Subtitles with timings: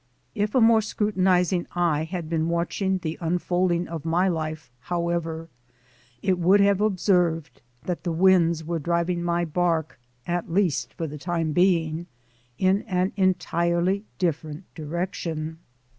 [0.33, 5.47] If a more scrutinizing eye had been watch ing the unfolding of my life, however,
[6.23, 11.19] it would have observed that the winds were driving my bark, at least for the
[11.19, 12.07] time being,
[12.57, 15.57] in an entirely different di rection.